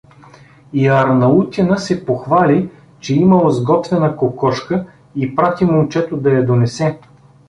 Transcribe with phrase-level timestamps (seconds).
[0.73, 2.69] И Арнаутина се похвали,
[2.99, 4.85] че имал сготвена кокошка,
[5.15, 6.99] и прати момчето да я донесе.